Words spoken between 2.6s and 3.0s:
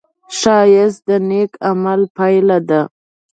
ده